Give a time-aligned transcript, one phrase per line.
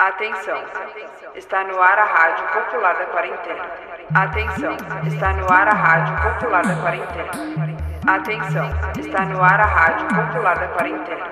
[0.00, 0.62] Atenção,
[1.34, 3.64] está no ar a Rádio Popular da Quarentena.
[4.14, 7.30] Atenção, está no ar a Rádio Popular da Quarentena.
[8.06, 11.26] Atenção, está no ar a Rádio Popular da Quarentena.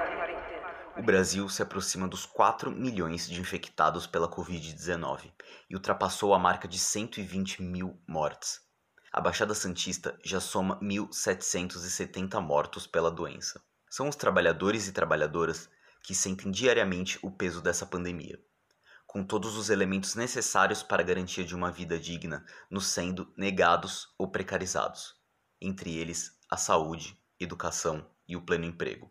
[0.96, 5.30] O Brasil se aproxima dos 4 milhões de infectados pela Covid-19
[5.70, 8.60] e ultrapassou a marca de 120 mil mortes.
[9.12, 13.62] A Baixada Santista já soma 1.770 mortos pela doença.
[13.88, 15.70] São os trabalhadores e trabalhadoras
[16.02, 18.36] que sentem diariamente o peso dessa pandemia
[19.16, 24.14] com todos os elementos necessários para a garantia de uma vida digna, nos sendo negados
[24.18, 25.14] ou precarizados,
[25.58, 29.08] entre eles a saúde, educação e o pleno emprego.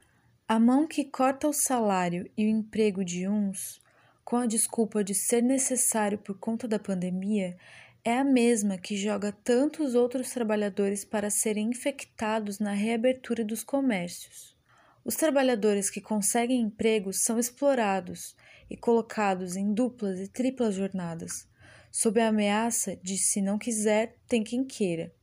[0.47, 3.81] A mão que corta o salário e o emprego de uns,
[4.23, 7.57] com a desculpa de ser necessário por conta da pandemia,
[8.03, 14.55] é a mesma que joga tantos outros trabalhadores para serem infectados na reabertura dos comércios.
[15.03, 18.35] Os trabalhadores que conseguem empregos são explorados
[18.69, 21.47] e colocados em duplas e triplas jornadas,
[21.91, 25.13] sob a ameaça de se não quiser, tem quem queira.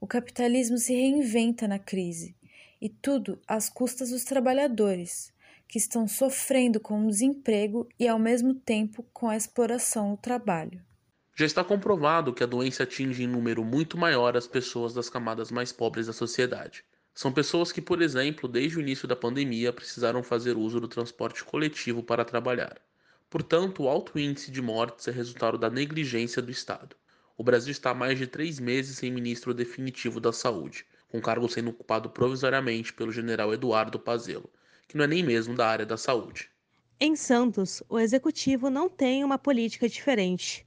[0.00, 2.36] O capitalismo se reinventa na crise,
[2.80, 5.32] e tudo às custas dos trabalhadores,
[5.68, 10.82] que estão sofrendo com o desemprego e, ao mesmo tempo, com a exploração do trabalho.
[11.34, 15.50] Já está comprovado que a doença atinge em número muito maior as pessoas das camadas
[15.50, 16.84] mais pobres da sociedade.
[17.14, 21.44] São pessoas que, por exemplo, desde o início da pandemia precisaram fazer uso do transporte
[21.44, 22.80] coletivo para trabalhar.
[23.28, 26.96] Portanto, o alto índice de mortes é resultado da negligência do Estado.
[27.36, 31.22] O Brasil está há mais de três meses sem ministro definitivo da Saúde, com o
[31.22, 34.50] cargo sendo ocupado provisoriamente pelo general Eduardo Pazello,
[34.88, 36.50] que não é nem mesmo da área da saúde.
[36.98, 40.66] Em Santos, o executivo não tem uma política diferente.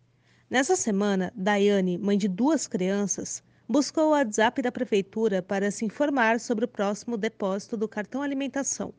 [0.49, 6.39] Nessa semana, Daiane, mãe de duas crianças, buscou o WhatsApp da prefeitura para se informar
[6.39, 8.93] sobre o próximo depósito do cartão alimentação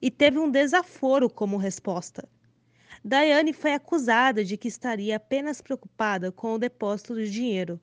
[0.00, 2.28] e teve um desaforo como resposta.
[3.04, 7.80] Daiane foi acusada de que estaria apenas preocupada com o depósito do dinheiro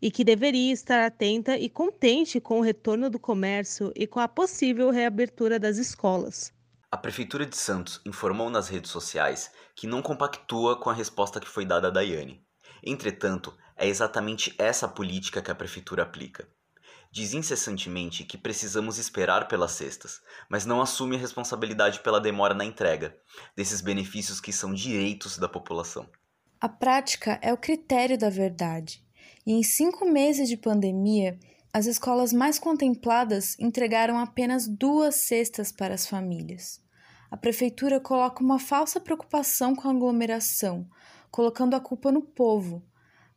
[0.00, 4.28] e que deveria estar atenta e contente com o retorno do comércio e com a
[4.28, 6.52] possível reabertura das escolas.
[6.90, 11.48] A Prefeitura de Santos informou nas redes sociais que não compactua com a resposta que
[11.48, 12.42] foi dada a Daiane.
[12.82, 16.48] Entretanto, é exatamente essa política que a prefeitura aplica.
[17.10, 22.64] Diz incessantemente que precisamos esperar pelas cestas, mas não assume a responsabilidade pela demora na
[22.64, 23.16] entrega
[23.54, 26.08] desses benefícios que são direitos da população.
[26.60, 29.02] A prática é o critério da verdade,
[29.46, 31.38] e em cinco meses de pandemia,
[31.72, 36.80] as escolas mais contempladas entregaram apenas duas cestas para as famílias.
[37.30, 40.88] A prefeitura coloca uma falsa preocupação com a aglomeração,
[41.30, 42.82] colocando a culpa no povo,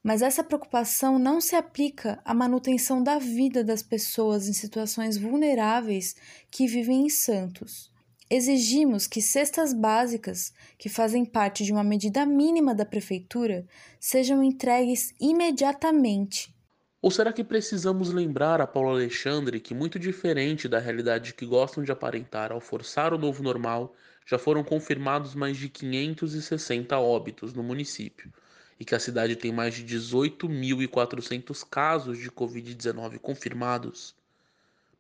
[0.04, 6.16] mas essa preocupação não se aplica à manutenção da vida das pessoas em situações vulneráveis
[6.50, 7.92] que vivem em Santos.
[8.32, 13.66] Exigimos que cestas básicas, que fazem parte de uma medida mínima da prefeitura,
[14.00, 16.54] sejam entregues imediatamente.
[17.02, 21.84] Ou será que precisamos lembrar a Paulo Alexandre que, muito diferente da realidade que gostam
[21.84, 23.96] de aparentar ao forçar o novo normal,
[24.28, 28.32] já foram confirmados mais de 560 óbitos no município?
[28.80, 34.16] E que a cidade tem mais de 18.400 casos de Covid-19 confirmados.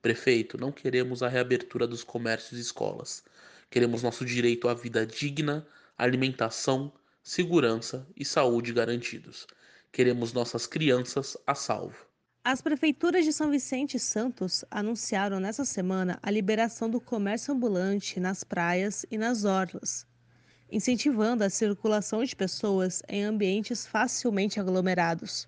[0.01, 3.23] Prefeito, não queremos a reabertura dos comércios e escolas.
[3.69, 5.65] Queremos nosso direito à vida digna,
[5.97, 6.91] alimentação,
[7.23, 9.47] segurança e saúde garantidos.
[9.91, 11.95] Queremos nossas crianças a salvo.
[12.43, 18.19] As prefeituras de São Vicente e Santos anunciaram nessa semana a liberação do comércio ambulante
[18.19, 20.07] nas praias e nas orlas
[20.71, 25.47] incentivando a circulação de pessoas em ambientes facilmente aglomerados.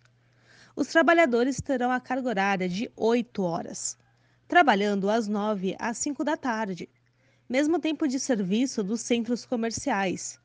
[0.76, 3.98] Os trabalhadores terão a carga horária de 8 horas,
[4.48, 6.90] trabalhando às 9 às 5 da tarde,
[7.48, 10.40] mesmo tempo de serviço dos centros comerciais.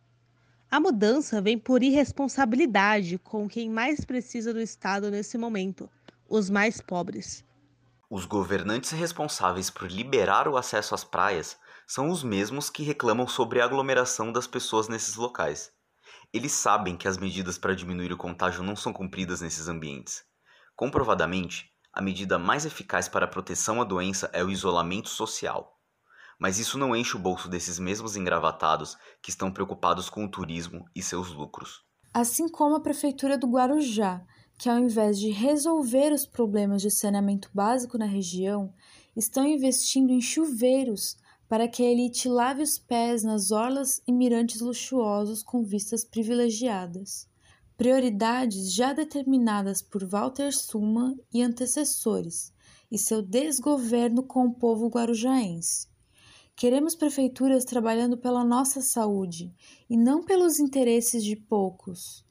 [0.69, 5.89] A mudança vem por irresponsabilidade com quem mais precisa do Estado nesse momento,
[6.29, 7.45] os mais pobres.
[8.11, 13.61] Os governantes responsáveis por liberar o acesso às praias são os mesmos que reclamam sobre
[13.61, 15.71] a aglomeração das pessoas nesses locais.
[16.33, 20.25] Eles sabem que as medidas para diminuir o contágio não são cumpridas nesses ambientes.
[20.75, 25.81] Comprovadamente, a medida mais eficaz para a proteção à doença é o isolamento social.
[26.39, 30.85] Mas isso não enche o bolso desses mesmos engravatados que estão preocupados com o turismo
[30.95, 31.85] e seus lucros.
[32.13, 34.23] Assim como a Prefeitura do Guarujá,
[34.59, 38.75] que ao invés de resolver os problemas de saneamento básico na região,
[39.15, 41.17] estão investindo em chuveiros
[41.49, 47.29] para que a elite lave os pés nas orlas e mirantes luxuosos com vistas privilegiadas.
[47.77, 52.53] Prioridades já determinadas por Walter Suma e antecessores,
[52.91, 55.89] e seu desgoverno com o povo guarujaense.
[56.57, 59.53] Queremos prefeituras trabalhando pela nossa saúde
[59.91, 62.25] e não pelos interesses de poucos.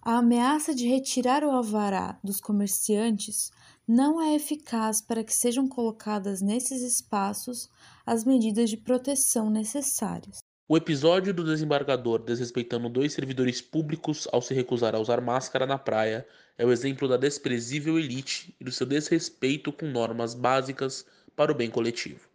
[0.00, 3.50] A ameaça de retirar o alvará dos comerciantes
[3.88, 7.70] não é eficaz para que sejam colocadas nesses espaços
[8.04, 10.40] as medidas de proteção necessárias.
[10.68, 15.78] O episódio do desembargador desrespeitando dois servidores públicos ao se recusar a usar máscara na
[15.78, 16.26] praia
[16.58, 21.54] é o exemplo da desprezível elite e do seu desrespeito com normas básicas para o
[21.54, 22.28] bem coletivo.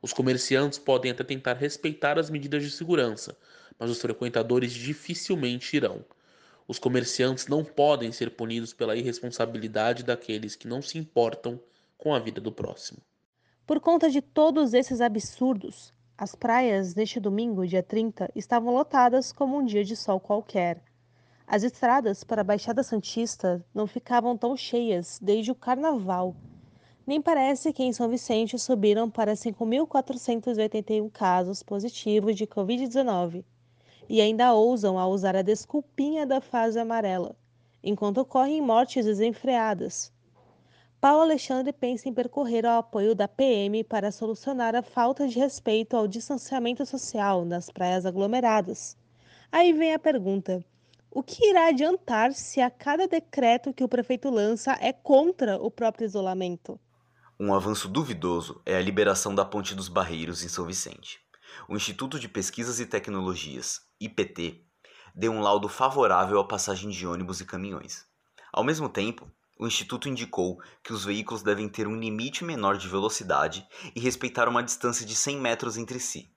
[0.00, 3.36] Os comerciantes podem até tentar respeitar as medidas de segurança,
[3.78, 6.02] mas os frequentadores dificilmente irão.
[6.66, 11.60] Os comerciantes não podem ser punidos pela irresponsabilidade daqueles que não se importam
[11.98, 13.00] com a vida do próximo.
[13.66, 19.58] Por conta de todos esses absurdos, as praias neste domingo, dia 30, estavam lotadas como
[19.58, 20.82] um dia de sol qualquer.
[21.46, 26.34] As estradas para a Baixada Santista não ficavam tão cheias desde o carnaval.
[27.06, 33.44] Nem parece que em São Vicente subiram para 5.481 casos positivos de Covid-19
[34.08, 37.36] e ainda ousam a usar a desculpinha da fase amarela,
[37.82, 40.12] enquanto ocorrem mortes desenfreadas.
[41.00, 45.96] Paulo Alexandre pensa em percorrer ao apoio da PM para solucionar a falta de respeito
[45.96, 48.96] ao distanciamento social nas praias aglomeradas.
[49.52, 50.64] Aí vem a pergunta:
[51.10, 55.70] o que irá adiantar se a cada decreto que o prefeito lança é contra o
[55.70, 56.80] próprio isolamento?
[57.38, 61.23] Um avanço duvidoso é a liberação da Ponte dos Barreiros em São Vicente.
[61.68, 64.66] O Instituto de Pesquisas e Tecnologias, IPT,
[65.14, 68.06] deu um laudo favorável à passagem de ônibus e caminhões.
[68.52, 72.88] Ao mesmo tempo, o Instituto indicou que os veículos devem ter um limite menor de
[72.88, 76.28] velocidade e respeitar uma distância de 100 metros entre si.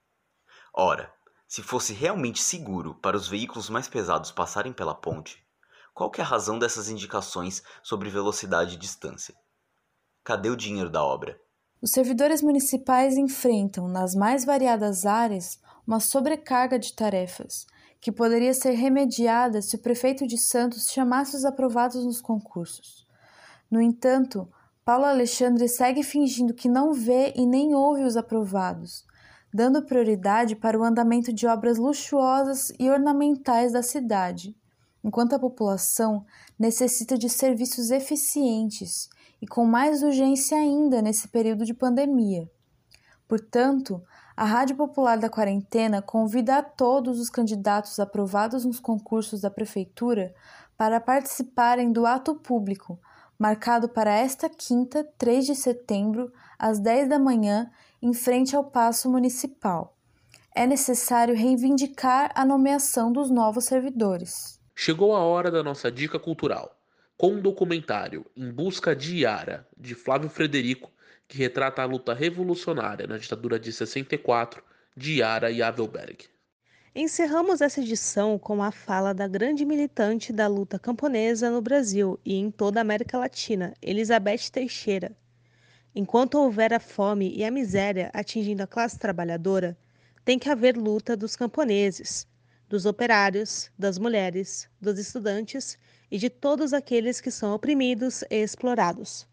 [0.72, 1.12] Ora,
[1.46, 5.44] se fosse realmente seguro para os veículos mais pesados passarem pela ponte,
[5.92, 9.34] qual é a razão dessas indicações sobre velocidade e distância?
[10.22, 11.40] Cadê o dinheiro da obra?
[11.80, 17.66] Os servidores municipais enfrentam, nas mais variadas áreas, uma sobrecarga de tarefas,
[18.00, 23.06] que poderia ser remediada se o prefeito de Santos chamasse os aprovados nos concursos.
[23.70, 24.48] No entanto,
[24.84, 29.04] Paulo Alexandre segue fingindo que não vê e nem ouve os aprovados,
[29.54, 34.56] dando prioridade para o andamento de obras luxuosas e ornamentais da cidade,
[35.04, 36.24] enquanto a população
[36.58, 39.08] necessita de serviços eficientes
[39.40, 42.50] e com mais urgência ainda nesse período de pandemia.
[43.26, 44.02] Portanto,
[44.36, 50.34] a Rádio Popular da Quarentena convida a todos os candidatos aprovados nos concursos da Prefeitura
[50.76, 52.98] para participarem do ato público
[53.38, 57.70] marcado para esta quinta, 3 de setembro, às 10 da manhã,
[58.02, 59.96] em frente ao Paço Municipal.
[60.54, 64.60] É necessário reivindicar a nomeação dos novos servidores.
[64.74, 66.76] Chegou a hora da nossa dica cultural,
[67.18, 70.92] com um documentário Em Busca de Yara, de Flávio Frederico,
[71.26, 74.62] que retrata a luta revolucionária na ditadura de 64
[74.96, 76.26] de Yara e Avelberg.
[76.94, 82.36] Encerramos essa edição com a fala da grande militante da luta camponesa no Brasil e
[82.36, 85.16] em toda a América Latina, Elizabeth Teixeira.
[85.94, 89.76] Enquanto houver a fome e a miséria atingindo a classe trabalhadora,
[90.24, 92.28] tem que haver luta dos camponeses,
[92.68, 95.76] dos operários, das mulheres, dos estudantes
[96.10, 99.28] e de todos aqueles que são oprimidos e explorados.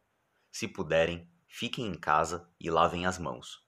[0.51, 3.63] Se puderem, fiquem em casa e lavem as mãos.